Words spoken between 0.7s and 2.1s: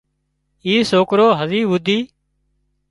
سوڪرو هزي هوڌي